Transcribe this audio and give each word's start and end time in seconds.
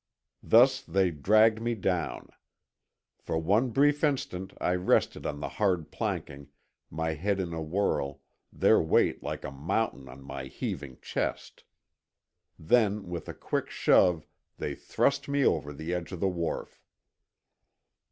Thus 0.41 0.81
they 0.81 1.11
dragged 1.11 1.61
me 1.61 1.75
down. 1.75 2.29
For 3.19 3.37
one 3.37 3.69
brief 3.69 4.03
instant 4.03 4.51
I 4.59 4.73
rested 4.73 5.27
on 5.27 5.41
the 5.41 5.47
hard 5.47 5.91
planking, 5.91 6.47
my 6.89 7.13
head 7.13 7.39
in 7.39 7.53
a 7.53 7.61
whirl, 7.61 8.19
their 8.51 8.81
weight 8.81 9.21
like 9.21 9.43
a 9.45 9.51
mountain 9.51 10.09
on 10.09 10.23
my 10.23 10.45
heaving 10.45 10.97
chest. 11.03 11.65
Then, 12.57 13.09
with 13.09 13.29
a 13.29 13.35
quick 13.35 13.69
shove 13.69 14.25
they 14.57 14.73
thrust 14.73 15.27
me 15.29 15.45
over 15.45 15.71
the 15.71 15.93
edge 15.93 16.11
of 16.11 16.19
the 16.19 16.27
wharf. 16.29 16.81